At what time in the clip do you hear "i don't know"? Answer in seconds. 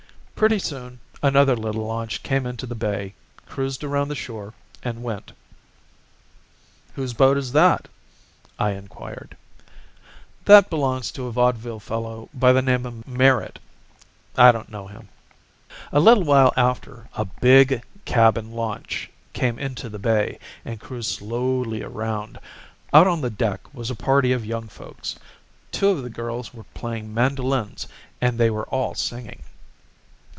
14.35-14.87